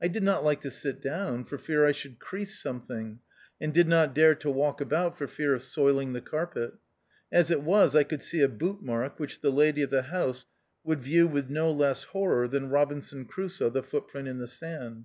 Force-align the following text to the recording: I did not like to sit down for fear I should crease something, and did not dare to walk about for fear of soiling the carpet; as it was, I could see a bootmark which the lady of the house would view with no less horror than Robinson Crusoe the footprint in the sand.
I 0.00 0.08
did 0.08 0.22
not 0.22 0.42
like 0.42 0.62
to 0.62 0.70
sit 0.70 1.02
down 1.02 1.44
for 1.44 1.58
fear 1.58 1.84
I 1.84 1.92
should 1.92 2.18
crease 2.18 2.58
something, 2.58 3.18
and 3.60 3.70
did 3.70 3.86
not 3.86 4.14
dare 4.14 4.34
to 4.36 4.50
walk 4.50 4.80
about 4.80 5.18
for 5.18 5.26
fear 5.28 5.52
of 5.52 5.62
soiling 5.62 6.14
the 6.14 6.22
carpet; 6.22 6.72
as 7.30 7.50
it 7.50 7.60
was, 7.62 7.94
I 7.94 8.02
could 8.04 8.22
see 8.22 8.40
a 8.40 8.48
bootmark 8.48 9.18
which 9.20 9.42
the 9.42 9.52
lady 9.52 9.82
of 9.82 9.90
the 9.90 10.04
house 10.04 10.46
would 10.84 11.02
view 11.02 11.26
with 11.26 11.50
no 11.50 11.70
less 11.70 12.04
horror 12.04 12.48
than 12.48 12.70
Robinson 12.70 13.26
Crusoe 13.26 13.68
the 13.68 13.82
footprint 13.82 14.26
in 14.26 14.38
the 14.38 14.48
sand. 14.48 15.04